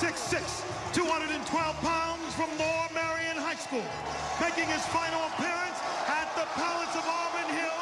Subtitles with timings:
[0.00, 3.84] 6'6", 212 pounds from Lower Marion High School,
[4.40, 5.76] making his final appearance
[6.08, 7.79] at the Palace of Auburn Hills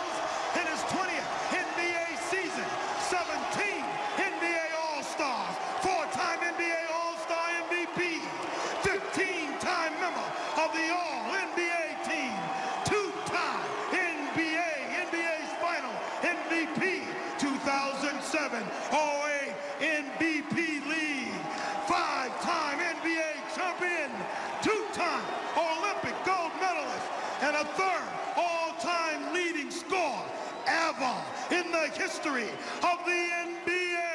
[32.38, 34.15] history of the NBA.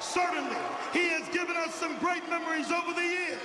[0.00, 0.56] Certainly,
[0.92, 3.40] he has given us some great memories over the years.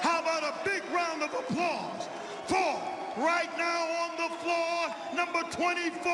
[0.00, 2.08] How about a big round of applause
[2.46, 2.80] for
[3.22, 4.76] right now on the floor,
[5.14, 6.12] number 24,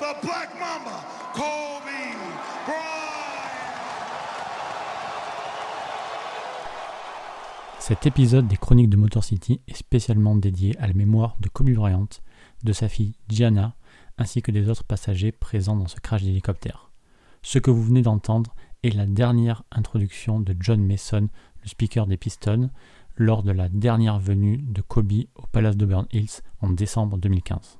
[0.00, 2.14] the Black Mamba, Kobe
[2.66, 3.12] Bryant.
[7.78, 11.70] Cet épisode des Chroniques de Motor City est spécialement dédié à la mémoire de Kobe
[11.70, 12.08] Bryant,
[12.64, 13.74] de sa fille Gianna,
[14.18, 16.90] ainsi que des autres passagers présents dans ce crash d'hélicoptère.
[17.42, 21.28] Ce que vous venez d'entendre est la dernière introduction de John Mason,
[21.62, 22.70] le speaker des Pistons,
[23.16, 27.78] lors de la dernière venue de Kobe au Palace d'Auburn Hills en décembre 2015.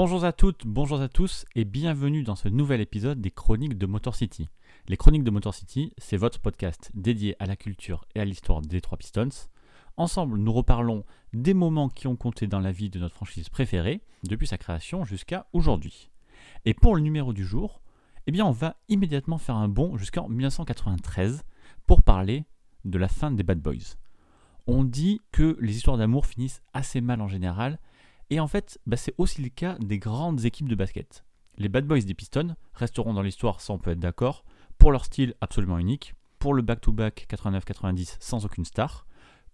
[0.00, 3.86] Bonjour à toutes, bonjour à tous et bienvenue dans ce nouvel épisode des Chroniques de
[3.86, 4.48] Motor City.
[4.86, 8.62] Les Chroniques de Motor City, c'est votre podcast dédié à la culture et à l'histoire
[8.62, 9.28] des trois Pistons.
[9.96, 14.00] Ensemble, nous reparlons des moments qui ont compté dans la vie de notre franchise préférée,
[14.22, 16.12] depuis sa création jusqu'à aujourd'hui.
[16.64, 17.82] Et pour le numéro du jour,
[18.28, 21.42] eh bien on va immédiatement faire un bond jusqu'en 1993
[21.88, 22.44] pour parler
[22.84, 23.96] de la fin des Bad Boys.
[24.68, 27.80] On dit que les histoires d'amour finissent assez mal en général,
[28.30, 31.24] et en fait, bah, c'est aussi le cas des grandes équipes de basket.
[31.56, 34.44] Les Bad Boys des Pistons resteront dans l'histoire, ça on peut être d'accord,
[34.78, 39.06] pour leur style absolument unique, pour le back-to-back 89-90 sans aucune star,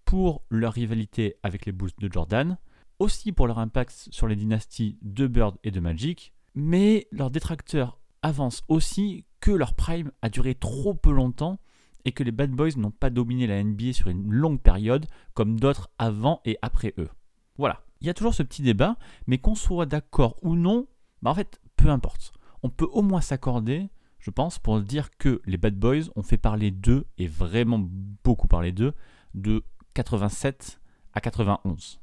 [0.04, 2.58] pour leur rivalité avec les Bulls de Jordan,
[2.98, 7.98] aussi pour leur impact sur les dynasties de Bird et de Magic, mais leurs détracteurs
[8.22, 11.58] avancent aussi que leur prime a duré trop peu longtemps
[12.04, 15.58] et que les Bad Boys n'ont pas dominé la NBA sur une longue période comme
[15.58, 17.08] d'autres avant et après eux.
[17.56, 17.83] Voilà.
[18.00, 18.96] Il y a toujours ce petit débat,
[19.26, 20.86] mais qu'on soit d'accord ou non,
[21.22, 22.32] bah en fait, peu importe.
[22.62, 23.88] On peut au moins s'accorder,
[24.18, 27.78] je pense, pour dire que les Bad Boys ont fait parler d'eux, et vraiment
[28.24, 28.94] beaucoup parler d'eux,
[29.34, 30.80] de 87
[31.12, 32.00] à 91.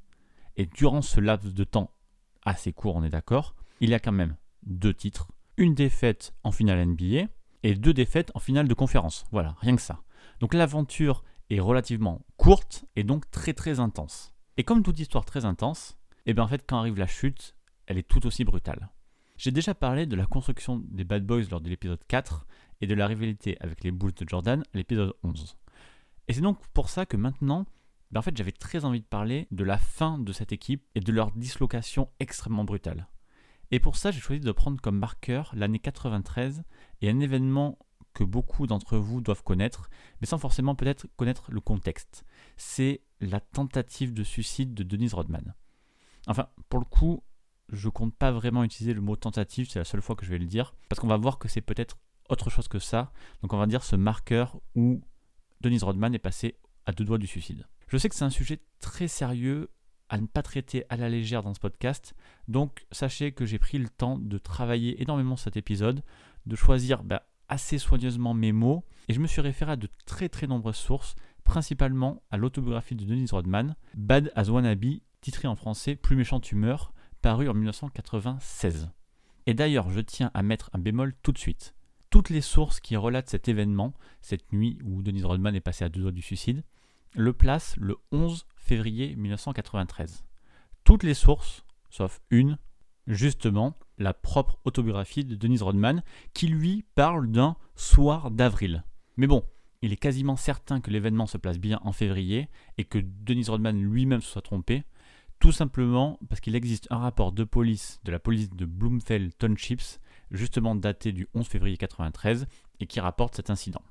[0.58, 1.92] Et durant ce laps de temps
[2.44, 6.52] assez court, on est d'accord, il y a quand même deux titres, une défaite en
[6.52, 7.28] finale NBA
[7.64, 9.26] et deux défaites en finale de conférence.
[9.32, 10.02] Voilà, rien que ça.
[10.40, 14.34] Donc l'aventure est relativement courte et donc très très intense.
[14.62, 17.56] Et comme toute histoire très intense, et bien en quand arrive la chute,
[17.88, 18.92] elle est tout aussi brutale.
[19.36, 22.46] J'ai déjà parlé de la construction des Bad Boys lors de l'épisode 4
[22.80, 25.58] et de la rivalité avec les Bulls de Jordan l'épisode 11.
[26.28, 27.66] Et c'est donc pour ça que maintenant,
[28.12, 31.00] ben en fait j'avais très envie de parler de la fin de cette équipe et
[31.00, 33.08] de leur dislocation extrêmement brutale.
[33.72, 36.62] Et pour ça j'ai choisi de prendre comme marqueur l'année 93
[37.02, 37.80] et un événement
[38.14, 39.90] que beaucoup d'entre vous doivent connaître,
[40.20, 42.26] mais sans forcément peut-être connaître le contexte.
[42.58, 45.56] C'est la tentative de suicide de Denise Rodman.
[46.28, 47.24] Enfin, pour le coup,
[47.70, 50.38] je compte pas vraiment utiliser le mot tentative, c'est la seule fois que je vais
[50.38, 51.98] le dire, parce qu'on va voir que c'est peut-être
[52.30, 53.12] autre chose que ça.
[53.42, 55.02] Donc on va dire ce marqueur où
[55.62, 57.68] Denise Rodman est passée à deux doigts du suicide.
[57.88, 59.70] Je sais que c'est un sujet très sérieux
[60.10, 62.16] à ne pas traiter à la légère dans ce podcast,
[62.50, 66.04] donc sachez que j'ai pris le temps de travailler énormément cet épisode,
[66.46, 70.30] de choisir bah, assez soigneusement mes mots, et je me suis référé à de très
[70.30, 75.96] très nombreuses sources, principalement à l'autobiographie de Denise Rodman, Bad as Wannabe, titré en français
[75.96, 78.90] Plus méchant tu meurs, paru en 1996.
[79.48, 81.76] Et d'ailleurs, je tiens à mettre un bémol tout de suite.
[82.10, 85.90] Toutes les sources qui relatent cet événement, cette nuit où Denise Rodman est passée à
[85.90, 86.64] deux doigts du suicide,
[87.14, 90.24] le placent le 11 février 1993.
[90.86, 92.58] Toutes les sources, sauf une,
[93.08, 96.04] justement, la propre autobiographie de Denise Rodman,
[96.34, 98.84] qui lui parle d'un soir d'avril.
[99.18, 99.44] Mais bon,
[99.82, 103.82] il est quasiment certain que l'événement se place bien en février et que Denise Rodman
[103.82, 104.84] lui-même se soit trompé,
[105.40, 110.00] tout simplement parce qu'il existe un rapport de police de la police de Bloomfield Townships
[110.30, 112.46] justement daté du 11 février 93
[112.80, 113.82] et qui rapporte cet incident.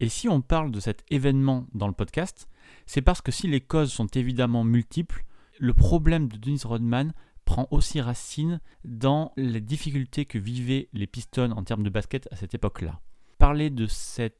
[0.00, 2.48] Et si on parle de cet événement dans le podcast,
[2.86, 5.24] c'est parce que si les causes sont évidemment multiples,
[5.58, 7.12] le problème de Dennis Rodman
[7.46, 12.36] prend aussi racine dans les difficultés que vivaient les Pistons en termes de basket à
[12.36, 13.00] cette époque-là.
[13.38, 14.38] Parler de cette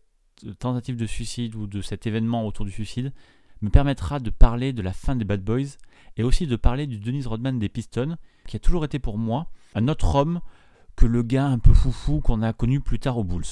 [0.58, 3.14] tentative de suicide ou de cet événement autour du suicide
[3.62, 5.79] me permettra de parler de la fin des Bad Boys
[6.19, 8.17] et aussi de parler du Dennis Rodman des Pistons,
[8.47, 10.41] qui a toujours été pour moi un autre homme
[10.97, 13.44] que le gars un peu foufou qu'on a connu plus tard aux Bulls.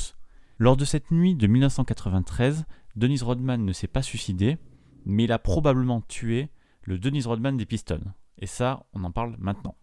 [0.59, 2.65] Lors de cette nuit de 1993,
[2.97, 4.59] Dennis Rodman ne s'est pas suicidé,
[5.07, 6.51] mais il a probablement tué
[6.83, 8.13] le Dennis Rodman des Pistons.
[8.39, 9.77] Et ça, on en parle maintenant.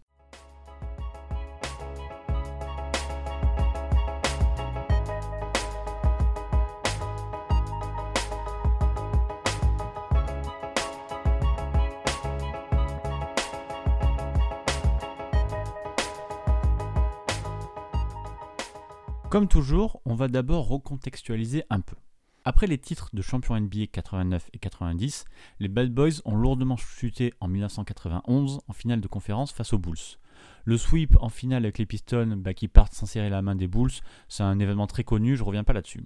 [19.32, 21.96] Comme toujours, on va d'abord recontextualiser un peu.
[22.44, 25.24] Après les titres de champion NBA 89 et 90,
[25.60, 30.18] les Bad Boys ont lourdement chuté en 1991 en finale de conférence face aux Bulls.
[30.64, 33.68] Le sweep en finale avec les Pistons bah, qui partent sans serrer la main des
[33.68, 33.92] Bulls,
[34.28, 36.04] c'est un événement très connu, je reviens pas là-dessus.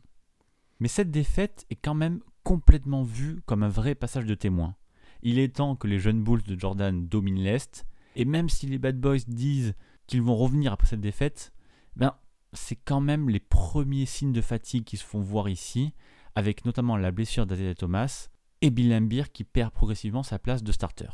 [0.78, 4.76] Mais cette défaite est quand même complètement vue comme un vrai passage de témoin.
[5.22, 8.78] Il est temps que les jeunes Bulls de Jordan dominent l'Est, et même si les
[8.78, 9.74] Bad Boys disent
[10.06, 11.54] qu'ils vont revenir après cette défaite,
[11.96, 12.14] ben
[12.52, 15.92] c'est quand même les premiers signes de fatigue qui se font voir ici,
[16.36, 18.28] avec notamment la blessure d'Azalea Thomas
[18.60, 21.08] et Bill Laimbeer qui perd progressivement sa place de starter.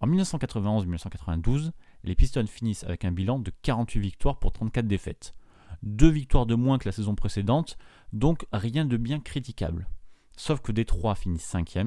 [0.00, 1.70] En 1991-1992,
[2.02, 5.34] les Pistons finissent avec un bilan de 48 victoires pour 34 défaites.
[5.82, 7.76] Deux victoires de moins que la saison précédente,
[8.12, 9.86] donc rien de bien critiquable.
[10.36, 11.78] Sauf que Détroit finit 5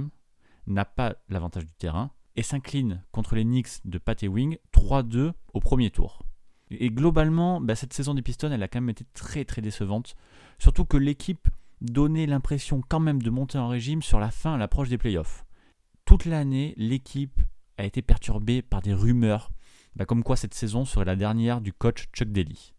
[0.67, 5.59] n'a pas l'avantage du terrain, et s'incline contre les Knicks de Pat Wing 3-2 au
[5.59, 6.23] premier tour.
[6.69, 10.15] Et globalement, bah, cette saison des Pistons, elle a quand même été très très décevante.
[10.59, 11.49] Surtout que l'équipe
[11.81, 15.45] donnait l'impression quand même de monter en régime sur la fin à l'approche des playoffs.
[16.05, 17.41] Toute l'année, l'équipe
[17.77, 19.51] a été perturbée par des rumeurs,
[19.95, 22.73] bah, comme quoi cette saison serait la dernière du coach Chuck Daly.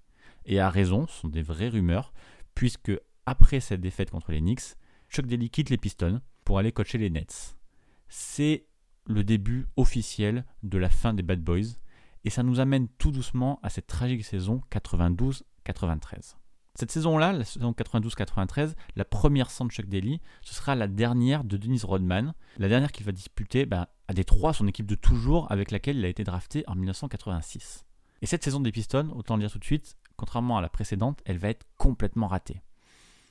[0.47, 2.13] Et à raison, ce sont des vraies rumeurs,
[2.55, 2.93] puisque
[3.27, 4.77] après cette défaite contre les Knicks,
[5.11, 7.57] Chuck Daly quitte les Pistons pour aller coacher les Nets.
[8.09, 8.67] C'est
[9.07, 11.77] le début officiel de la fin des Bad Boys,
[12.25, 16.38] et ça nous amène tout doucement à cette tragique saison 92-93.
[16.79, 21.57] Cette saison-là, la saison 92-93, la première sans Chuck Daly, ce sera la dernière de
[21.57, 25.73] Dennis Rodman, la dernière qu'il va disputer ben, à Détroit, son équipe de toujours avec
[25.73, 27.85] laquelle il a été drafté en 1986.
[28.23, 31.21] Et cette saison des Pistons, autant le dire tout de suite, contrairement à la précédente,
[31.25, 32.63] elle va être complètement ratée.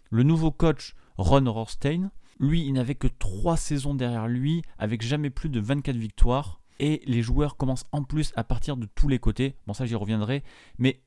[0.09, 2.11] Le nouveau coach Ron Rothstein,
[2.41, 7.01] lui, il n'avait que 3 saisons derrière lui, avec jamais plus de 24 victoires, et
[7.05, 9.55] les joueurs commencent en plus à partir de tous les côtés.
[9.67, 10.43] Bon, ça j'y reviendrai,
[10.79, 11.01] mais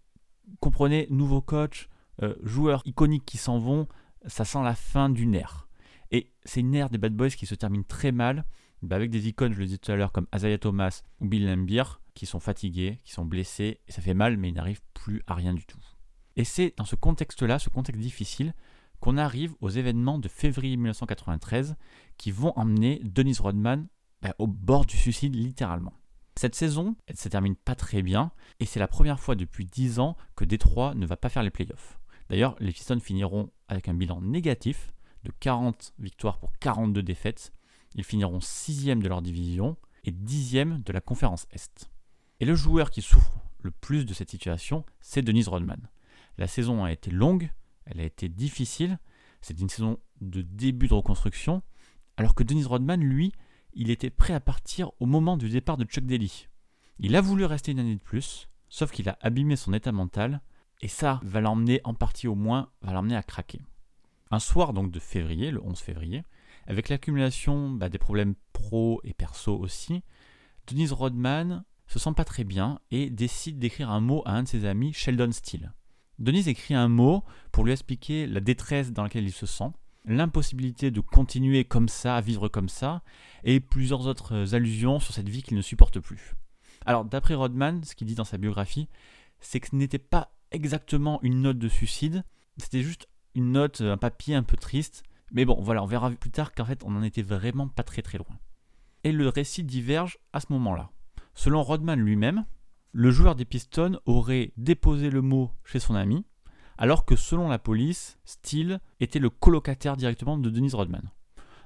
[0.61, 1.91] comprenez, nouveau coach,
[2.23, 3.89] euh, joueurs iconiques qui s'en vont,
[4.27, 5.69] ça sent la fin d'une ère.
[6.11, 8.45] Et c'est une ère des Bad Boys qui se termine très mal,
[8.83, 11.47] bah, avec des icônes, je le disais tout à l'heure, comme Azaya Thomas ou Bill
[11.47, 11.83] Lambier,
[12.15, 15.35] qui sont fatigués, qui sont blessés, et ça fait mal, mais ils n'arrivent plus à
[15.35, 15.81] rien du tout.
[16.37, 18.55] Et c'est dans ce contexte-là, ce contexte difficile,
[19.01, 21.77] qu'on arrive aux événements de février 1993
[22.19, 23.87] qui vont emmener Dennis Rodman
[24.23, 25.95] bah, au bord du suicide littéralement.
[26.37, 29.99] Cette saison, elle se termine pas très bien, et c'est la première fois depuis 10
[29.99, 32.00] ans que Détroit ne va pas faire les playoffs.
[32.31, 34.93] D'ailleurs, les Pistons finiront avec un bilan négatif
[35.25, 37.53] de 40 victoires pour 42 défaites.
[37.97, 40.53] Ils finiront 6 de leur division et 10
[40.85, 41.91] de la conférence Est.
[42.39, 45.91] Et le joueur qui souffre le plus de cette situation, c'est Denise Rodman.
[46.39, 47.51] La saison a été longue,
[47.85, 49.01] elle a été difficile,
[49.41, 51.63] c'est une saison de début de reconstruction,
[52.17, 53.33] alors que Denise Rodman, lui,
[53.73, 56.47] il était prêt à partir au moment du départ de Chuck Daly.
[57.01, 60.41] Il a voulu rester une année de plus, sauf qu'il a abîmé son état mental,
[60.81, 63.61] et ça va l'emmener en partie au moins, va l'emmener à craquer.
[64.31, 66.23] Un soir donc de février, le 11 février,
[66.67, 70.03] avec l'accumulation bah, des problèmes pro et perso aussi,
[70.67, 74.49] Denise Rodman se sent pas très bien et décide d'écrire un mot à un de
[74.49, 75.73] ses amis, Sheldon Steele.
[76.19, 79.73] Denise écrit un mot pour lui expliquer la détresse dans laquelle il se sent,
[80.05, 83.03] l'impossibilité de continuer comme ça, à vivre comme ça,
[83.43, 86.35] et plusieurs autres allusions sur cette vie qu'il ne supporte plus.
[86.87, 88.89] Alors, d'après Rodman, ce qu'il dit dans sa biographie,
[89.41, 92.25] c'est que ce n'était pas exactement une note de suicide,
[92.57, 95.03] c'était juste une note, un papier un peu triste,
[95.33, 98.03] mais bon, voilà, on verra plus tard qu'en fait, on n'en était vraiment pas très
[98.03, 98.39] très loin.
[99.05, 100.91] Et le récit diverge à ce moment-là.
[101.35, 102.45] Selon Rodman lui-même,
[102.93, 106.25] le joueur des Pistons aurait déposé le mot chez son ami,
[106.77, 111.11] alors que selon la police, Steele était le colocataire directement de Denise Rodman.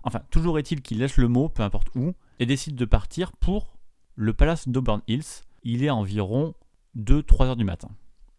[0.03, 3.79] Enfin, toujours est-il qu'il laisse le mot, peu importe où, et décide de partir pour
[4.17, 5.45] le palace d'Auburn Hills.
[5.63, 6.55] Il est environ
[6.99, 7.89] 2-3 heures du matin.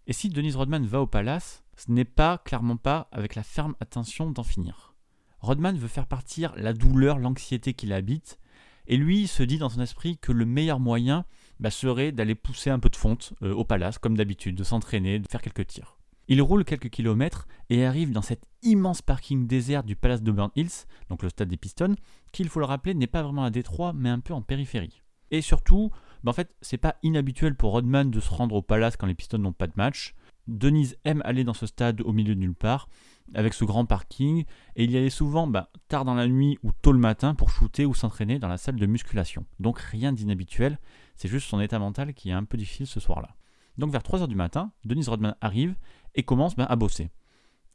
[0.07, 3.75] Et si Denise Rodman va au palace, ce n'est pas, clairement pas, avec la ferme
[3.81, 4.93] intention d'en finir.
[5.39, 8.39] Rodman veut faire partir la douleur, l'anxiété qui l'habite,
[8.87, 11.25] et lui se dit dans son esprit que le meilleur moyen
[11.59, 15.19] bah, serait d'aller pousser un peu de fonte euh, au palace, comme d'habitude, de s'entraîner,
[15.19, 15.97] de faire quelques tirs.
[16.27, 20.49] Il roule quelques kilomètres et arrive dans cet immense parking désert du palace de Burn
[20.55, 21.95] Hills, donc le stade des Pistons,
[22.31, 25.01] qui, il faut le rappeler, n'est pas vraiment à Détroit, mais un peu en périphérie.
[25.31, 25.91] Et surtout,
[26.25, 29.13] bah, en fait, c'est pas inhabituel pour Rodman de se rendre au palace quand les
[29.13, 30.15] Pistons n'ont pas de match.
[30.47, 32.89] Denise aime aller dans ce stade au milieu de nulle part,
[33.35, 34.43] avec ce grand parking,
[34.75, 37.51] et il y allait souvent bah, tard dans la nuit ou tôt le matin pour
[37.51, 39.45] shooter ou s'entraîner dans la salle de musculation.
[39.59, 40.79] Donc rien d'inhabituel,
[41.15, 43.35] c'est juste son état mental qui est un peu difficile ce soir-là.
[43.77, 45.75] Donc vers 3h du matin, Denise Rodman arrive
[46.15, 47.11] et commence bah, à bosser.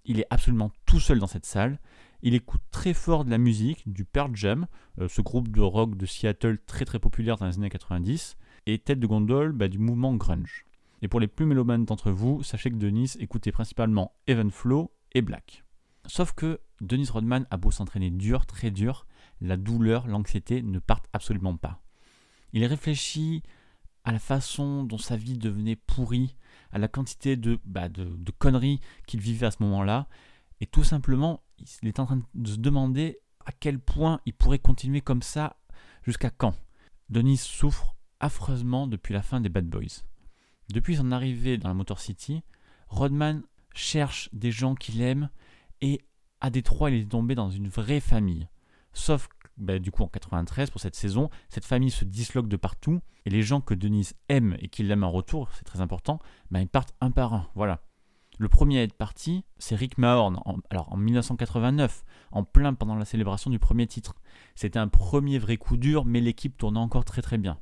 [0.05, 1.79] Il est absolument tout seul dans cette salle.
[2.23, 4.67] Il écoute très fort de la musique, du Pearl Jam,
[4.99, 8.37] euh, ce groupe de rock de Seattle très très populaire dans les années 90,
[8.67, 10.65] et tête de gondole bah, du mouvement grunge.
[11.03, 15.23] Et pour les plus mélomanes d'entre vous, sachez que Denise écoutait principalement Even Flow et
[15.23, 15.65] Black.
[16.07, 19.07] Sauf que Denise Rodman a beau s'entraîner dur, très dur,
[19.41, 21.83] la douleur, l'anxiété ne partent absolument pas.
[22.53, 23.43] Il réfléchit
[24.05, 26.37] à la façon dont sa vie devenait pourrie,
[26.73, 30.09] à la quantité de, bah, de, de conneries qu'il vivait à ce moment-là,
[30.61, 31.43] et tout simplement,
[31.83, 35.57] il est en train de se demander à quel point il pourrait continuer comme ça
[36.03, 36.55] jusqu'à quand.
[37.09, 40.05] Denise souffre affreusement depuis la fin des Bad Boys.
[40.73, 42.43] Depuis son arrivée dans la Motor City,
[42.89, 43.43] Rodman
[43.75, 45.31] cherche des gens qu'il aime
[45.81, 46.01] et
[46.41, 48.49] à Détroit, il est tombé dans une vraie famille.
[48.93, 53.01] Sauf bah, du coup en 93 pour cette saison, cette famille se disloque de partout
[53.27, 56.19] et les gens que Denise aime et qu'il aime en retour, c'est très important,
[56.51, 57.49] bah, ils partent un par un.
[57.55, 57.83] Voilà.
[58.39, 63.05] Le premier à être parti, c'est Rick Mahorn, alors en 1989, en plein pendant la
[63.05, 64.15] célébration du premier titre.
[64.55, 67.59] C'était un premier vrai coup dur, mais l'équipe tournait encore très très bien.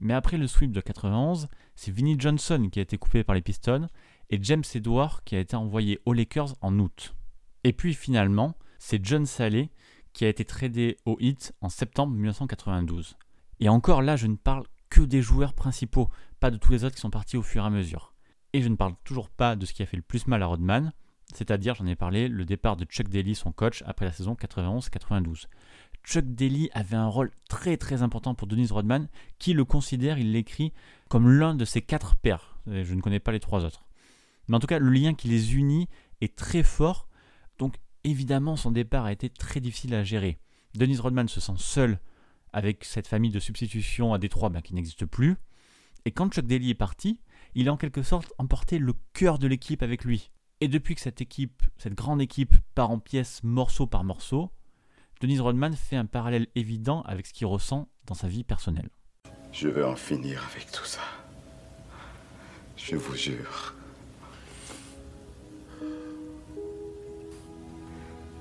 [0.00, 3.42] Mais après le sweep de 91, c'est Vinnie Johnson qui a été coupé par les
[3.42, 3.88] Pistons
[4.30, 7.14] et James Edward qui a été envoyé aux Lakers en août.
[7.64, 9.70] Et puis finalement, c'est John Saleh
[10.12, 13.16] qui a été tradé au Heat en septembre 1992.
[13.60, 16.08] Et encore là, je ne parle que des joueurs principaux,
[16.40, 18.14] pas de tous les autres qui sont partis au fur et à mesure.
[18.52, 20.46] Et je ne parle toujours pas de ce qui a fait le plus mal à
[20.46, 20.92] Rodman,
[21.34, 25.46] c'est-à-dire, j'en ai parlé, le départ de Chuck Daly, son coach, après la saison 91-92.
[26.08, 30.32] Chuck Daly avait un rôle très très important pour Denise Rodman, qui le considère, il
[30.32, 30.72] l'écrit,
[31.10, 32.58] comme l'un de ses quatre pères.
[32.66, 33.84] Je ne connais pas les trois autres.
[34.48, 35.86] Mais en tout cas, le lien qui les unit
[36.22, 37.08] est très fort.
[37.58, 40.38] Donc évidemment, son départ a été très difficile à gérer.
[40.74, 42.00] Denise Rodman se sent seul
[42.54, 45.36] avec cette famille de substitution à Détroit ben, qui n'existe plus.
[46.06, 47.20] Et quand Chuck Daly est parti,
[47.54, 50.30] il a en quelque sorte emporté le cœur de l'équipe avec lui.
[50.62, 54.50] Et depuis que cette équipe, cette grande équipe, part en pièces morceau par morceau,
[55.20, 58.90] Denise Rodman fait un parallèle évident avec ce qu'il ressent dans sa vie personnelle.
[59.52, 61.00] Je veux en finir avec tout ça.
[62.76, 63.74] Je vous jure.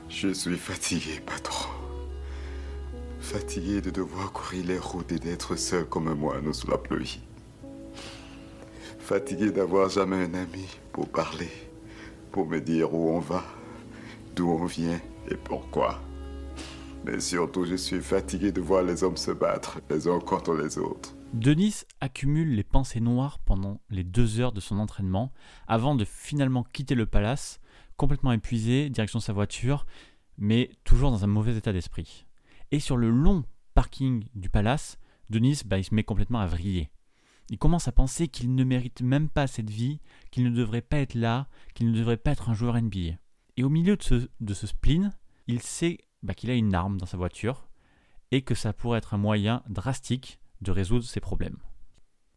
[0.09, 1.69] Je suis fatigué, patron.
[3.19, 7.19] Fatigué de devoir courir les routes et d'être seul comme un moineau sous la pluie.
[8.99, 11.51] Fatigué d'avoir jamais un ami pour parler,
[12.31, 13.43] pour me dire où on va,
[14.35, 15.99] d'où on vient et pourquoi.
[17.07, 20.77] Mais surtout, je suis fatigué de voir les hommes se battre les uns contre les
[20.77, 21.15] autres.
[21.31, 25.31] Denis accumule les pensées noires pendant les deux heures de son entraînement
[25.69, 27.61] avant de finalement quitter le palace,
[27.95, 29.85] complètement épuisé, direction sa voiture,
[30.37, 32.27] mais toujours dans un mauvais état d'esprit.
[32.71, 34.97] Et sur le long parking du palace,
[35.29, 36.89] Denis bah, il se met complètement à vriller.
[37.49, 40.97] Il commence à penser qu'il ne mérite même pas cette vie, qu'il ne devrait pas
[40.97, 43.15] être là, qu'il ne devrait pas être un joueur NBA.
[43.55, 45.13] Et au milieu de ce, de ce spleen,
[45.47, 47.67] il sait bah, qu'il a une arme dans sa voiture
[48.31, 51.57] et que ça pourrait être un moyen drastique de résoudre ses problèmes.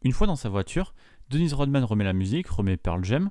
[0.03, 0.93] Une fois dans sa voiture,
[1.29, 3.29] Denise Rodman remet la musique, remet Pearl Jam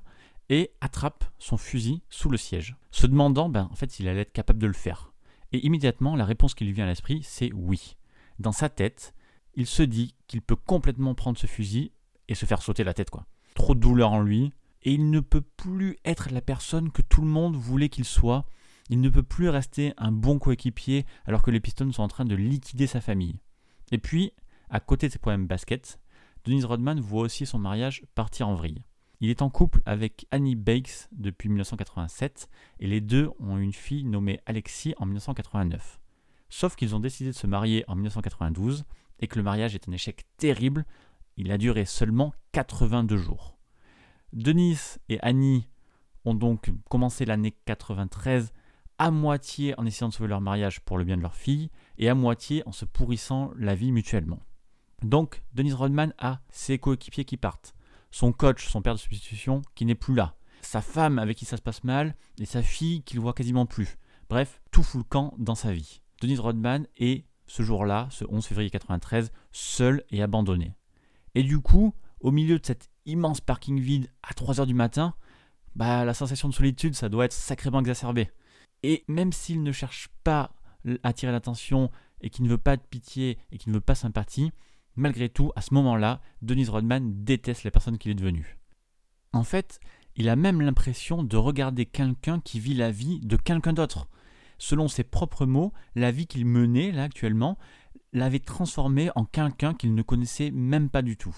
[0.49, 4.33] et attrape son fusil sous le siège, se demandant ben, en fait s'il allait être
[4.33, 5.13] capable de le faire.
[5.53, 7.97] Et immédiatement, la réponse qui lui vient à l'esprit, c'est oui.
[8.39, 9.15] Dans sa tête,
[9.55, 11.93] il se dit qu'il peut complètement prendre ce fusil
[12.29, 13.27] et se faire sauter la tête quoi.
[13.55, 14.53] Trop de douleur en lui
[14.83, 18.47] et il ne peut plus être la personne que tout le monde voulait qu'il soit.
[18.93, 22.25] Il ne peut plus rester un bon coéquipier alors que les Pistons sont en train
[22.25, 23.39] de liquider sa famille.
[23.93, 24.33] Et puis,
[24.69, 26.01] à côté de ses problèmes basket,
[26.45, 28.83] Denise Rodman voit aussi son mariage partir en vrille.
[29.21, 32.49] Il est en couple avec Annie Bakes depuis 1987
[32.81, 36.01] et les deux ont une fille nommée Alexis en 1989.
[36.49, 38.85] Sauf qu'ils ont décidé de se marier en 1992
[39.21, 40.85] et que le mariage est un échec terrible.
[41.37, 43.57] Il a duré seulement 82 jours.
[44.33, 45.69] Denis et Annie
[46.25, 48.53] ont donc commencé l'année 93
[49.01, 52.11] à moitié en essayant de sauver leur mariage pour le bien de leur fille et
[52.11, 54.41] à moitié en se pourrissant la vie mutuellement.
[55.03, 57.75] Donc, Denise Rodman a ses coéquipiers qui partent.
[58.11, 61.57] son coach, son père de substitution, qui n'est plus là, sa femme avec qui ça
[61.57, 63.97] se passe mal, et sa fille qu'il voit quasiment plus.
[64.29, 66.03] Bref, tout fout le camp dans sa vie.
[66.21, 70.75] Denise Rodman est, ce jour-là, ce 11 février 93, seul et abandonné.
[71.35, 75.15] Et du coup, au milieu de cet immense parking vide à 3h du matin,
[75.75, 78.29] bah, la sensation de solitude, ça doit être sacrément exacerbé.
[78.83, 80.55] Et même s'il ne cherche pas
[80.87, 83.95] à attirer l'attention et qu'il ne veut pas de pitié et qu'il ne veut pas
[83.95, 84.53] sympathie,
[84.97, 88.59] malgré tout, à ce moment-là, Denise Rodman déteste la personne qu'il est devenu.
[89.33, 89.81] En fait,
[90.17, 94.09] il a même l'impression de regarder quelqu'un qui vit la vie de quelqu'un d'autre.
[94.59, 97.57] Selon ses propres mots, la vie qu'il menait là actuellement
[98.13, 101.37] l'avait transformé en quelqu'un qu'il ne connaissait même pas du tout.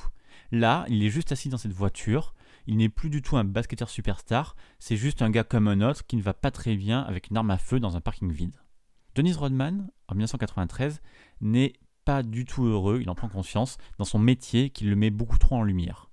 [0.51, 2.35] Là, il est juste assis dans cette voiture,
[2.66, 6.07] il n'est plus du tout un basketteur superstar, c'est juste un gars comme un autre
[6.07, 8.57] qui ne va pas très bien avec une arme à feu dans un parking vide.
[9.14, 11.02] Denise Rodman, en 1993,
[11.40, 15.11] n'est pas du tout heureux, il en prend conscience, dans son métier qui le met
[15.11, 16.11] beaucoup trop en lumière.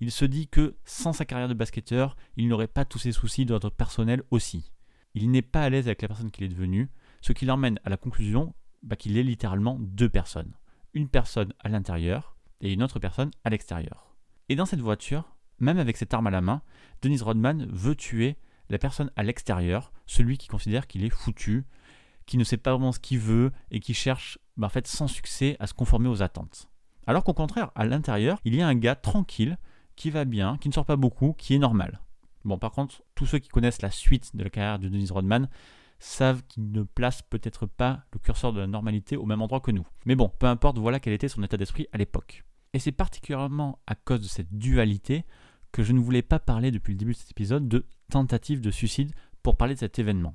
[0.00, 3.44] Il se dit que sans sa carrière de basketteur, il n'aurait pas tous ses soucis
[3.44, 4.72] d'ordre personnel aussi.
[5.14, 6.90] Il n'est pas à l'aise avec la personne qu'il est devenue,
[7.20, 10.54] ce qui l'emmène à la conclusion bah, qu'il est littéralement deux personnes.
[10.94, 14.16] Une personne à l'intérieur et une autre personne à l'extérieur.
[14.48, 16.62] Et dans cette voiture, même avec cette arme à la main,
[17.02, 18.36] Denise Rodman veut tuer
[18.68, 21.64] la personne à l'extérieur, celui qui considère qu'il est foutu,
[22.26, 25.08] qui ne sait pas vraiment ce qu'il veut et qui cherche bah, en fait sans
[25.08, 26.68] succès à se conformer aux attentes.
[27.06, 29.58] Alors qu'au contraire, à l'intérieur, il y a un gars tranquille,
[29.96, 32.00] qui va bien, qui ne sort pas beaucoup, qui est normal.
[32.44, 35.48] Bon, par contre, tous ceux qui connaissent la suite de la carrière de Denise Rodman
[35.98, 39.70] savent qu'il ne place peut-être pas le curseur de la normalité au même endroit que
[39.70, 39.86] nous.
[40.06, 42.44] Mais bon, peu importe, voilà quel était son état d'esprit à l'époque.
[42.72, 45.24] Et c'est particulièrement à cause de cette dualité
[45.72, 48.70] que je ne voulais pas parler depuis le début de cet épisode de tentative de
[48.70, 49.12] suicide
[49.42, 50.34] pour parler de cet événement.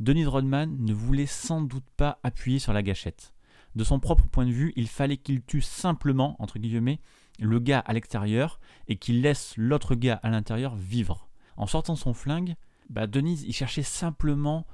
[0.00, 3.32] Denise Rodman ne voulait sans doute pas appuyer sur la gâchette.
[3.76, 7.00] De son propre point de vue, il fallait qu'il tue simplement, entre guillemets,
[7.38, 11.28] le gars à l'extérieur et qu'il laisse l'autre gars à l'intérieur vivre.
[11.56, 12.54] En sortant son flingue,
[12.88, 14.66] bah Denise il cherchait simplement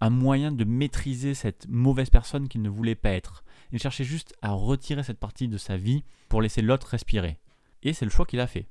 [0.00, 3.44] un moyen de maîtriser cette mauvaise personne qu'il ne voulait pas être.
[3.70, 7.38] Il cherchait juste à retirer cette partie de sa vie pour laisser l'autre respirer.
[7.82, 8.68] Et c'est le choix qu'il a fait.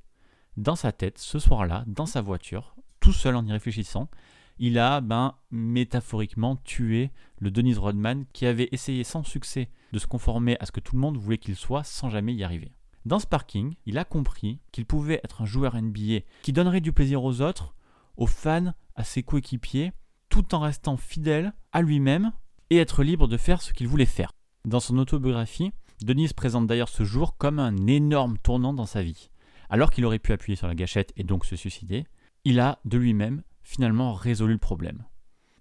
[0.58, 4.10] Dans sa tête, ce soir-là, dans sa voiture, tout seul en y réfléchissant,
[4.58, 10.06] il a ben, métaphoriquement tué le Denise Rodman qui avait essayé sans succès de se
[10.06, 12.72] conformer à ce que tout le monde voulait qu'il soit sans jamais y arriver.
[13.06, 16.92] Dans ce parking, il a compris qu'il pouvait être un joueur NBA qui donnerait du
[16.92, 17.74] plaisir aux autres,
[18.18, 19.92] aux fans, à ses coéquipiers,
[20.28, 22.30] tout en restant fidèle à lui-même
[22.68, 24.32] et être libre de faire ce qu'il voulait faire.
[24.66, 29.30] Dans son autobiographie, Denise présente d'ailleurs ce jour comme un énorme tournant dans sa vie.
[29.72, 32.04] Alors qu'il aurait pu appuyer sur la gâchette et donc se suicider,
[32.44, 35.06] il a de lui-même finalement résolu le problème.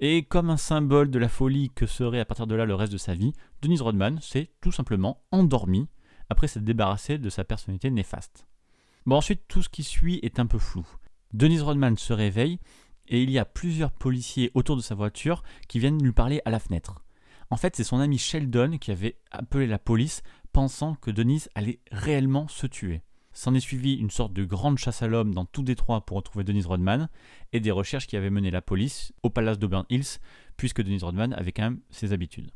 [0.02, 2.92] Et comme un symbole de la folie que serait à partir de là le reste
[2.92, 5.88] de sa vie, Denise Rodman s'est tout simplement endormi
[6.28, 8.48] après s'être débarrassé de sa personnalité néfaste.
[9.06, 10.86] Bon ensuite tout ce qui suit est un peu flou.
[11.32, 12.60] Denise Rodman se réveille
[13.08, 16.50] et il y a plusieurs policiers autour de sa voiture qui viennent lui parler à
[16.50, 17.02] la fenêtre.
[17.50, 20.22] En fait c'est son ami Sheldon qui avait appelé la police
[20.52, 23.04] pensant que Denise allait réellement se tuer.
[23.42, 26.44] S'en est suivi une sorte de grande chasse à l'homme dans tout Détroit pour retrouver
[26.44, 27.10] Denise Rodman
[27.54, 30.20] et des recherches qui avaient mené la police au palace d'Auburn Hills,
[30.58, 32.52] puisque Denise Rodman avait quand même ses habitudes.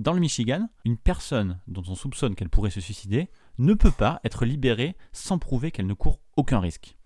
[0.00, 4.20] Dans le Michigan, une personne dont on soupçonne qu'elle pourrait se suicider ne peut pas
[4.24, 6.96] être libérée sans prouver qu'elle ne court aucun risque.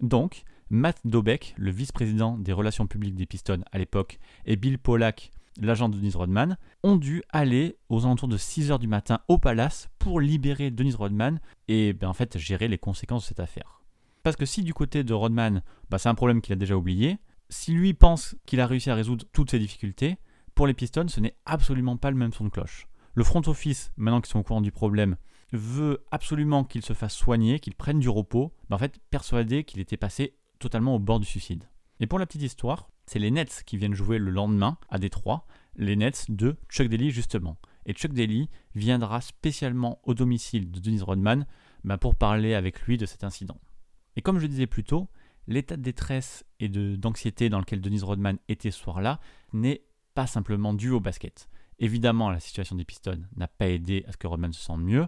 [0.00, 5.30] Donc, Matt Dobeck, le vice-président des relations publiques des Pistons à l'époque, et Bill Pollack,
[5.66, 9.88] l'agent de Denise Rodman, ont dû aller aux alentours de 6h du matin au palace
[9.98, 13.82] pour libérer Denise Rodman et ben, en fait gérer les conséquences de cette affaire.
[14.22, 17.18] Parce que si du côté de Rodman, bah, c'est un problème qu'il a déjà oublié,
[17.50, 20.18] si lui pense qu'il a réussi à résoudre toutes ses difficultés,
[20.54, 22.88] pour les Pistons, ce n'est absolument pas le même son de cloche.
[23.14, 25.16] Le front office, maintenant qu'ils sont au courant du problème,
[25.52, 29.80] veut absolument qu'il se fasse soigner, qu'il prenne du repos, mais en fait persuadé qu'il
[29.80, 31.64] était passé totalement au bord du suicide.
[32.00, 35.46] Et pour la petite histoire, c'est les Nets qui viennent jouer le lendemain à Détroit,
[35.76, 37.56] les Nets de Chuck Daly justement.
[37.86, 41.46] Et Chuck Daly viendra spécialement au domicile de Dennis Rodman
[41.84, 43.58] bah, pour parler avec lui de cet incident.
[44.16, 45.08] Et comme je disais plus tôt,
[45.46, 49.20] l'état de détresse et d'anxiété dans lequel Dennis Rodman était ce soir-là
[49.52, 49.82] n'est
[50.14, 51.48] pas simplement dû au basket.
[51.78, 55.06] Évidemment, la situation des Pistons n'a pas aidé à ce que Rodman se sente mieux.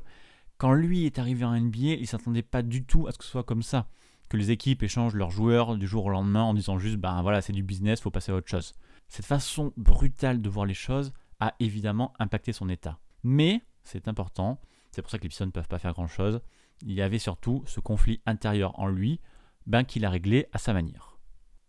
[0.56, 3.24] Quand lui est arrivé en NBA, il ne s'attendait pas du tout à ce que
[3.24, 3.88] ce soit comme ça
[4.30, 7.42] que les équipes échangent leurs joueurs du jour au lendemain en disant juste ben voilà
[7.42, 8.74] c'est du business, faut passer à autre chose.
[9.08, 13.00] Cette façon brutale de voir les choses a évidemment impacté son état.
[13.24, 14.60] Mais c'est important,
[14.92, 16.40] c'est pour ça que les Pistons ne peuvent pas faire grand chose.
[16.82, 19.20] Il y avait surtout ce conflit intérieur en lui,
[19.66, 21.18] ben qu'il a réglé à sa manière.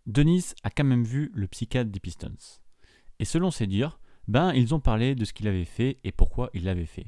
[0.05, 2.61] Denis a quand même vu le psychiatre des Pistons.
[3.17, 6.51] Et selon ses dires, ben ils ont parlé de ce qu'il avait fait et pourquoi
[6.53, 7.07] il l'avait fait.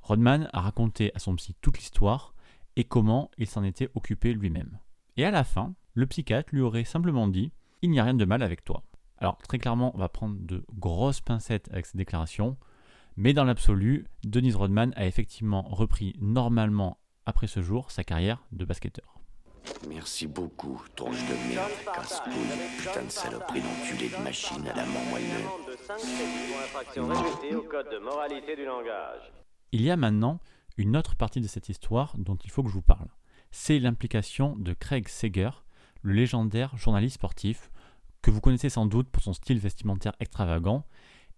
[0.00, 2.34] Rodman a raconté à son psy toute l'histoire
[2.80, 4.78] et comment il s'en était occupé lui-même.
[5.18, 8.24] Et à la fin, le psychiatre lui aurait simplement dit Il n'y a rien de
[8.24, 8.84] mal avec toi.
[9.18, 12.56] Alors très clairement, on va prendre de grosses pincettes avec cette déclaration,
[13.16, 18.64] mais dans l'absolu, Denise Rodman a effectivement repris normalement après ce jour sa carrière de
[18.64, 19.20] basketteur.
[19.86, 22.32] Merci beaucoup, tronche de merde, casse-couille,
[22.78, 25.70] putain de saloperie d'enculé de machine à la mort moelleux.
[25.70, 29.30] de 5 crédits pour infraction répétée au code de moralité du langage.
[29.72, 30.40] Il y a maintenant
[30.80, 33.08] une autre partie de cette histoire dont il faut que je vous parle.
[33.50, 35.50] C'est l'implication de Craig Sager,
[36.00, 37.70] le légendaire journaliste sportif,
[38.22, 40.86] que vous connaissez sans doute pour son style vestimentaire extravagant,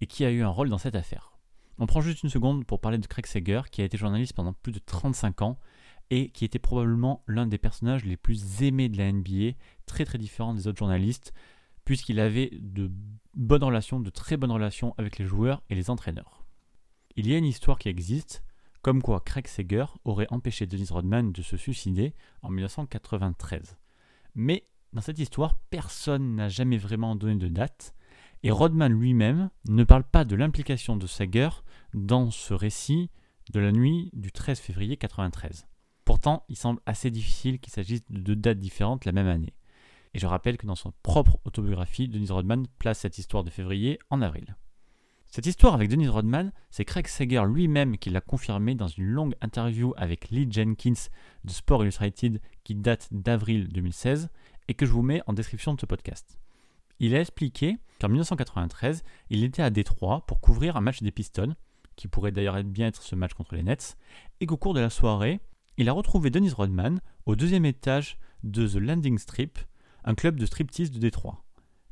[0.00, 1.37] et qui a eu un rôle dans cette affaire.
[1.78, 4.52] On prend juste une seconde pour parler de Craig Sager, qui a été journaliste pendant
[4.52, 5.59] plus de 35 ans,
[6.11, 10.18] et qui était probablement l'un des personnages les plus aimés de la NBA, très très
[10.18, 11.33] différent des autres journalistes,
[11.85, 12.92] puisqu'il avait de
[13.35, 16.44] bonnes relations, de très bonnes relations avec les joueurs et les entraîneurs.
[17.16, 18.44] Il y a une histoire qui existe,
[18.82, 23.78] comme quoi Craig Sager aurait empêché Dennis Rodman de se suicider en 1993.
[24.34, 27.94] Mais dans cette histoire, personne n'a jamais vraiment donné de date,
[28.42, 31.48] et Rodman lui-même ne parle pas de l'implication de Sager
[31.94, 33.10] dans ce récit
[33.52, 35.66] de la nuit du 13 février 1993.
[36.04, 39.54] Pourtant, il semble assez difficile qu'il s'agisse de deux dates différentes la même année.
[40.14, 43.98] Et je rappelle que dans son propre autobiographie, Denise Rodman place cette histoire de février
[44.10, 44.56] en avril.
[45.34, 49.34] Cette histoire avec Denise Rodman, c'est Craig Sager lui-même qui l'a confirmé dans une longue
[49.40, 51.08] interview avec Lee Jenkins
[51.44, 54.28] de Sport Illustrated qui date d'avril 2016
[54.68, 56.38] et que je vous mets en description de ce podcast.
[56.98, 61.54] Il a expliqué qu'en 1993, il était à Détroit pour couvrir un match des Pistons,
[61.96, 63.96] qui pourrait d'ailleurs bien être ce match contre les Nets,
[64.40, 65.40] et qu'au cours de la soirée,
[65.78, 69.58] il a retrouvé Dennis Rodman au deuxième étage de The Landing Strip,
[70.04, 71.42] un club de striptease de Détroit.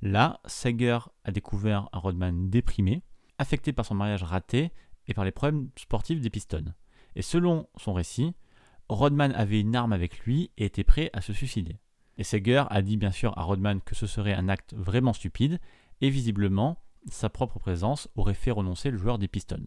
[0.03, 3.03] Là, Sager a découvert un Rodman déprimé,
[3.41, 4.71] affecté par son mariage raté
[5.07, 6.75] et par les problèmes sportifs des Pistons.
[7.17, 8.35] Et selon son récit,
[8.89, 11.79] Rodman avait une arme avec lui et était prêt à se suicider.
[12.19, 15.59] Et Sager a dit bien sûr à Rodman que ce serait un acte vraiment stupide,
[16.03, 19.67] et visiblement, sa propre présence aurait fait renoncer le joueur des Pistons.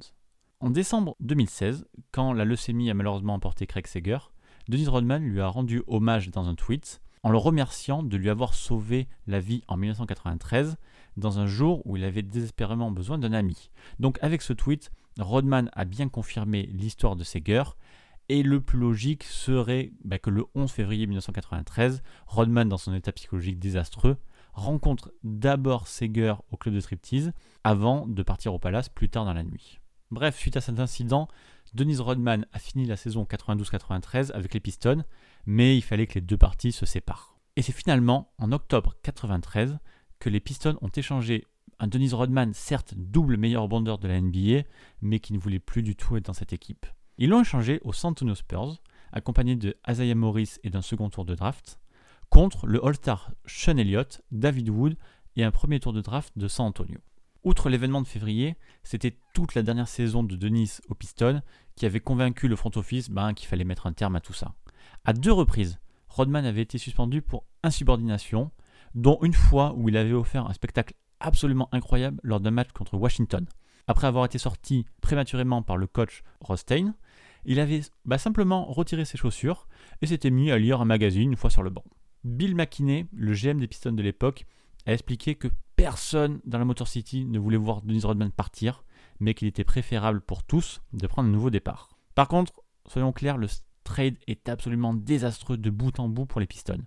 [0.59, 4.19] En décembre 2016, quand la leucémie a malheureusement emporté Craig Sager,
[4.67, 8.53] Dennis Rodman lui a rendu hommage dans un tweet en le remerciant de lui avoir
[8.53, 10.77] sauvé la vie en 1993
[11.17, 13.69] dans un jour où il avait désespérément besoin d'un ami.
[13.99, 17.63] Donc avec ce tweet, Rodman a bien confirmé l'histoire de Sager
[18.29, 23.11] et le plus logique serait bah, que le 11 février 1993, Rodman, dans son état
[23.11, 24.17] psychologique désastreux,
[24.53, 29.33] rencontre d'abord Sager au club de striptease avant de partir au palace plus tard dans
[29.33, 29.79] la nuit.
[30.11, 31.27] Bref, suite à cet incident,
[31.73, 35.03] Denise Rodman a fini la saison 92-93 avec les Pistons,
[35.45, 37.37] mais il fallait que les deux parties se séparent.
[37.55, 39.77] Et c'est finalement en octobre 93
[40.23, 41.45] que les Pistons ont échangé
[41.79, 44.63] un Denise Rodman, certes double meilleur rebondeur de la NBA,
[45.01, 46.85] mais qui ne voulait plus du tout être dans cette équipe.
[47.17, 48.81] Ils l'ont échangé au San Antonio Spurs,
[49.11, 51.77] accompagné de Isaiah Morris et d'un second tour de draft,
[52.29, 54.95] contre le All-Star Sean Elliott, David Wood
[55.35, 56.99] et un premier tour de draft de San Antonio.
[57.43, 61.41] Outre l'événement de février, c'était toute la dernière saison de Denis au Piston
[61.75, 64.55] qui avait convaincu le front office ben, qu'il fallait mettre un terme à tout ça.
[65.03, 68.51] À deux reprises, Rodman avait été suspendu pour insubordination,
[68.95, 72.95] dont une fois où il avait offert un spectacle absolument incroyable lors d'un match contre
[72.95, 73.45] Washington.
[73.87, 76.93] Après avoir été sorti prématurément par le coach Rostein,
[77.45, 79.67] il avait bah, simplement retiré ses chaussures
[80.01, 81.83] et s'était mis à lire un magazine une fois sur le banc.
[82.23, 84.45] Bill McKinney, le GM des Pistons de l'époque,
[84.85, 88.83] a expliqué que personne dans la Motor City ne voulait voir Dennis Rodman partir,
[89.19, 91.89] mais qu'il était préférable pour tous de prendre un nouveau départ.
[92.15, 92.53] Par contre,
[92.87, 93.47] soyons clairs, le
[93.83, 96.83] trade est absolument désastreux de bout en bout pour les Pistons.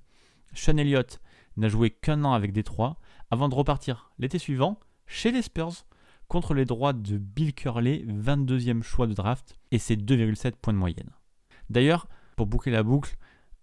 [0.54, 1.20] Sean Elliott
[1.56, 2.98] n'a joué qu'un an avec Détroit
[3.30, 5.86] avant de repartir l'été suivant chez les Spurs
[6.28, 10.78] contre les droits de Bill Curley, 22e choix de draft, et ses 2,7 points de
[10.78, 11.10] moyenne.
[11.70, 13.16] D'ailleurs, pour boucler la boucle,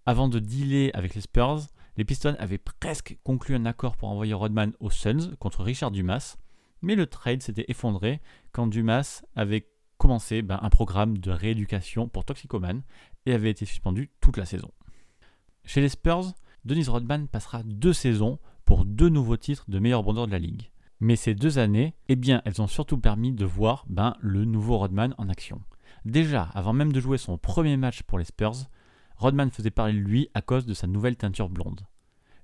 [0.06, 1.62] avant de dealer avec les Spurs,
[1.98, 6.38] les Pistons avaient presque conclu un accord pour envoyer Rodman aux Suns contre Richard Dumas,
[6.82, 12.26] mais le trade s'était effondré quand Dumas avait commencé ben, un programme de rééducation pour
[12.26, 12.82] toxicomanes
[13.26, 14.72] et avait été suspendu toute la saison.
[15.64, 16.34] Chez les Spurs,
[16.66, 20.72] Dennis Rodman passera deux saisons pour deux nouveaux titres de meilleur bondeur de la ligue.
[21.02, 24.78] Mais ces deux années, eh bien, elles ont surtout permis de voir ben, le nouveau
[24.78, 25.62] Rodman en action.
[26.06, 28.70] Déjà, avant même de jouer son premier match pour les Spurs,
[29.18, 31.82] Rodman faisait parler de lui à cause de sa nouvelle teinture blonde.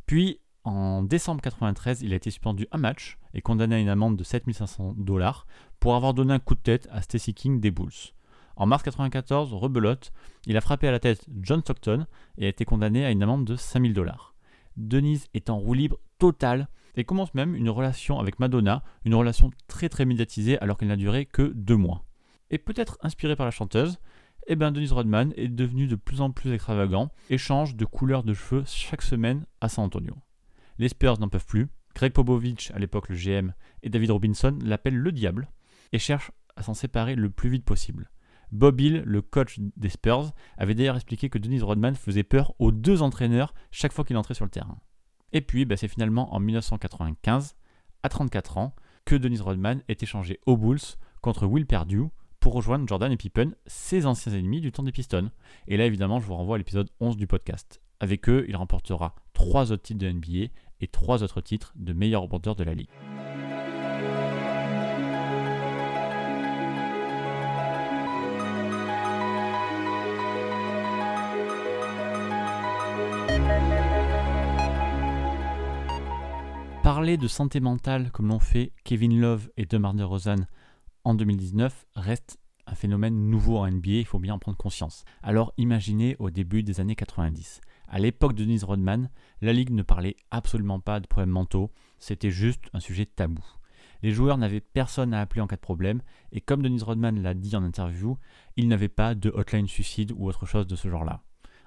[0.06, 4.18] Puis, en décembre 93, il a été suspendu un match et condamné à une amende
[4.18, 5.48] de 7500 dollars
[5.80, 8.14] pour avoir donné un coup de tête à Stacy King des Bulls.
[8.60, 10.12] En mars 94, rebelote,
[10.46, 12.06] il a frappé à la tête John Stockton
[12.38, 14.36] et a été condamné à une amende de 5000 dollars.
[14.76, 16.68] Denise est en roue libre totale
[16.98, 20.98] et commence même une relation avec Madonna, une relation très très médiatisée alors qu'elle n'a
[20.98, 22.04] duré que deux mois.
[22.52, 23.98] Et peut-être inspiré par la chanteuse,
[24.48, 28.24] eh ben Dennis Rodman est devenu de plus en plus extravagant et change de couleur
[28.24, 30.18] de cheveux chaque semaine à San Antonio.
[30.80, 31.70] Les Spurs n'en peuvent plus.
[31.96, 35.50] Greg Popovich, à l'époque le GM, et David Robinson l'appellent le diable
[35.94, 38.10] et cherchent à s'en séparer le plus vite possible.
[38.52, 42.72] Bob Hill, le coach des Spurs, avait d'ailleurs expliqué que Dennis Rodman faisait peur aux
[42.72, 44.80] deux entraîneurs chaque fois qu'il entrait sur le terrain.
[45.32, 47.56] Et puis, bah, c'est finalement en 1995,
[48.04, 50.80] à 34 ans, que Dennis Rodman est échangé aux Bulls
[51.22, 52.06] contre Will Perdue
[52.40, 55.32] pour rejoindre Jordan et Pippen, ses anciens ennemis du temps des Pistons.
[55.68, 57.82] Et là, évidemment, je vous renvoie à l'épisode 11 du podcast.
[58.00, 62.22] Avec eux, il remportera trois autres titres de NBA et trois autres titres de meilleur
[62.24, 62.90] rebondeur de la ligue.
[77.18, 80.46] De santé mentale comme l'ont fait Kevin Love et DeMar DeRozan
[81.04, 85.06] en 2019 reste un phénomène nouveau en NBA, il faut bien en prendre conscience.
[85.24, 87.62] Alors imaginez au début des années 90.
[87.88, 89.10] À l'époque de Dennis Rodman,
[89.42, 93.44] la ligue ne parlait absolument pas de problèmes mentaux, c'était juste un sujet tabou.
[94.04, 97.34] Les joueurs n'avaient personne à appeler en cas de problème, et comme Dennis Rodman l'a
[97.34, 98.20] dit en interview,
[98.56, 101.24] ils n'avaient pas de hotline suicide ou autre chose de ce genre-là.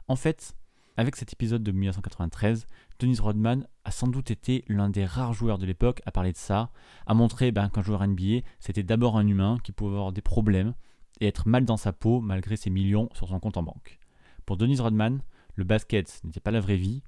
[0.07, 0.55] En fait,
[0.97, 2.67] avec cet épisode de 1993,
[3.03, 6.37] Dennis Rodman a sans doute été l'un des rares joueurs de l'époque à parler de
[6.37, 6.71] ça,
[7.05, 10.73] à montrer ben, qu'un joueur NBA, c'était d'abord un humain qui pouvait avoir des problèmes
[11.21, 13.99] et être mal dans sa peau malgré ses millions sur son compte en banque.
[14.47, 15.21] Pour Dennis Rodman,
[15.57, 17.03] le basket n'était pas la vraie vie,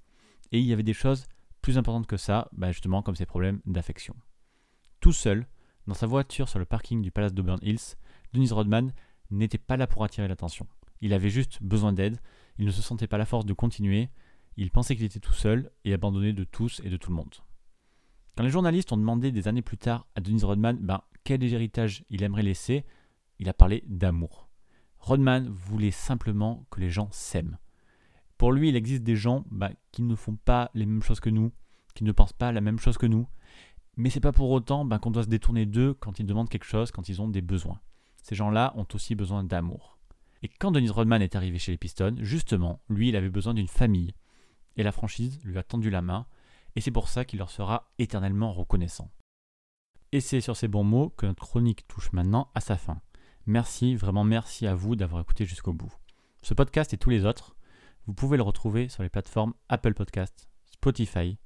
[0.50, 1.28] et il y avait des choses
[1.62, 4.16] plus importantes que ça, ben, justement comme ses problèmes d'affection.
[4.98, 5.46] Tout seul,
[5.86, 7.94] dans sa voiture sur le parking du Palace d'Auburn Hills,
[8.32, 8.92] Dennis Rodman
[9.30, 10.66] n'était pas là pour attirer l'attention.
[11.00, 12.18] Il avait juste besoin d'aide,
[12.58, 14.10] il ne se sentait pas la force de continuer,
[14.56, 17.34] il pensait qu'il était tout seul et abandonné de tous et de tout le monde.
[18.36, 22.04] Quand les journalistes ont demandé des années plus tard à Dennis Rodman ben, quel héritage
[22.10, 22.84] il aimerait laisser,
[23.38, 24.48] il a parlé d'amour.
[24.98, 27.58] Rodman voulait simplement que les gens s'aiment.
[28.38, 31.30] Pour lui, il existe des gens ben, qui ne font pas les mêmes choses que
[31.30, 31.52] nous,
[31.94, 33.28] qui ne pensent pas la même chose que nous,
[33.96, 36.64] mais c'est pas pour autant ben, qu'on doit se détourner d'eux quand ils demandent quelque
[36.64, 37.80] chose, quand ils ont des besoins.
[38.22, 39.98] Ces gens-là ont aussi besoin d'amour.
[40.42, 43.68] Et quand Dennis Rodman est arrivé chez les Pistons, justement, lui, il avait besoin d'une
[43.68, 44.14] famille.
[44.76, 46.26] Et la franchise lui a tendu la main,
[46.76, 49.10] et c'est pour ça qu'il leur sera éternellement reconnaissant.
[50.12, 53.00] Et c'est sur ces bons mots que notre chronique touche maintenant à sa fin.
[53.46, 55.92] Merci, vraiment merci à vous d'avoir écouté jusqu'au bout.
[56.42, 57.56] Ce podcast et tous les autres,
[58.06, 61.38] vous pouvez le retrouver sur les plateformes Apple Podcast, Spotify,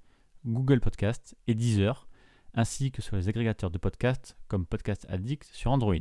[0.44, 2.08] Google Podcast et Deezer,
[2.54, 5.94] ainsi que sur les agrégateurs de podcasts comme Podcast Addict sur Android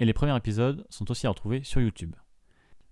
[0.00, 2.14] et les premiers épisodes sont aussi à retrouver sur YouTube.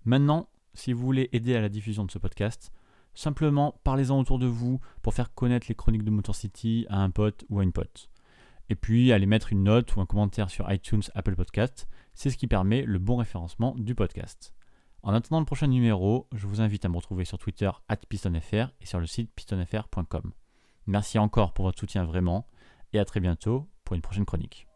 [0.05, 2.71] Maintenant, si vous voulez aider à la diffusion de ce podcast,
[3.13, 7.09] simplement parlez-en autour de vous pour faire connaître les chroniques de Motor City à un
[7.09, 8.09] pote ou à une pote.
[8.69, 12.37] Et puis allez mettre une note ou un commentaire sur iTunes, Apple Podcast, c'est ce
[12.37, 14.53] qui permet le bon référencement du podcast.
[15.01, 17.69] En attendant le prochain numéro, je vous invite à me retrouver sur Twitter
[18.07, 20.31] pistonfr et sur le site pistonfr.com.
[20.87, 22.47] Merci encore pour votre soutien vraiment
[22.93, 24.67] et à très bientôt pour une prochaine chronique.